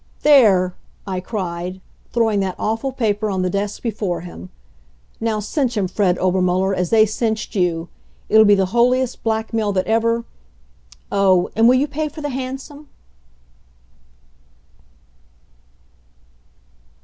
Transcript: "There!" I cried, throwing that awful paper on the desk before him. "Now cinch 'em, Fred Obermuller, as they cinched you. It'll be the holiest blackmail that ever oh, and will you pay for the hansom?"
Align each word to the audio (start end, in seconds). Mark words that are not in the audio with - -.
"There!" 0.23 0.73
I 1.05 1.19
cried, 1.19 1.79
throwing 2.11 2.39
that 2.39 2.55
awful 2.57 2.91
paper 2.91 3.29
on 3.29 3.43
the 3.43 3.51
desk 3.51 3.83
before 3.83 4.21
him. 4.21 4.49
"Now 5.19 5.39
cinch 5.39 5.77
'em, 5.77 5.87
Fred 5.87 6.17
Obermuller, 6.17 6.73
as 6.73 6.89
they 6.89 7.05
cinched 7.05 7.53
you. 7.53 7.87
It'll 8.27 8.43
be 8.43 8.55
the 8.55 8.65
holiest 8.73 9.21
blackmail 9.23 9.71
that 9.73 9.85
ever 9.85 10.25
oh, 11.11 11.51
and 11.55 11.67
will 11.67 11.75
you 11.75 11.87
pay 11.87 12.09
for 12.09 12.21
the 12.21 12.29
hansom?" 12.31 12.89